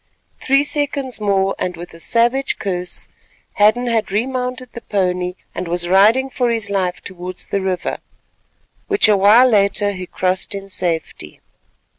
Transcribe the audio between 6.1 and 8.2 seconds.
for his life towards the river,